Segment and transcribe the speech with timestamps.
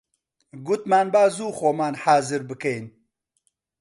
[0.65, 2.85] گوتمان با زوو خۆمان حازر بکەین